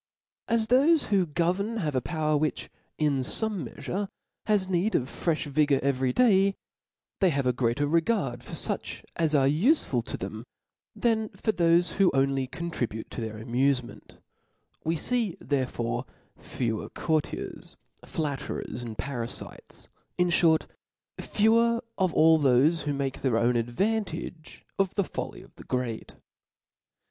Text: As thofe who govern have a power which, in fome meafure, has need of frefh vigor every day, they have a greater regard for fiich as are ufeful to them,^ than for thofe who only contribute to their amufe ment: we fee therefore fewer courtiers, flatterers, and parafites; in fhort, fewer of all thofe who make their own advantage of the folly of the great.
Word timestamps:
As 0.47 0.65
thofe 0.65 1.03
who 1.13 1.27
govern 1.27 1.77
have 1.77 1.93
a 1.93 2.01
power 2.01 2.35
which, 2.35 2.71
in 2.97 3.19
fome 3.19 3.69
meafure, 3.71 4.07
has 4.47 4.67
need 4.67 4.95
of 4.95 5.03
frefh 5.07 5.45
vigor 5.45 5.79
every 5.83 6.11
day, 6.11 6.55
they 7.19 7.29
have 7.29 7.45
a 7.45 7.53
greater 7.53 7.85
regard 7.85 8.43
for 8.43 8.53
fiich 8.53 9.03
as 9.15 9.35
are 9.35 9.45
ufeful 9.47 10.03
to 10.05 10.17
them,^ 10.17 10.43
than 10.95 11.29
for 11.35 11.51
thofe 11.51 11.91
who 11.97 12.09
only 12.15 12.47
contribute 12.47 13.11
to 13.11 13.21
their 13.21 13.35
amufe 13.35 13.83
ment: 13.83 14.17
we 14.83 14.95
fee 14.95 15.37
therefore 15.39 16.05
fewer 16.35 16.89
courtiers, 16.89 17.77
flatterers, 18.03 18.81
and 18.81 18.97
parafites; 18.97 19.87
in 20.17 20.29
fhort, 20.29 20.65
fewer 21.19 21.79
of 21.99 22.11
all 22.15 22.39
thofe 22.39 22.85
who 22.85 22.93
make 22.93 23.21
their 23.21 23.37
own 23.37 23.55
advantage 23.55 24.65
of 24.79 24.95
the 24.95 25.03
folly 25.03 25.43
of 25.43 25.53
the 25.57 25.63
great. 25.63 26.15